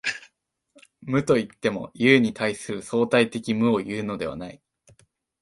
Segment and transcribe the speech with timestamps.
[1.01, 4.59] 無といっても、有に対する相対的無をいうのではない。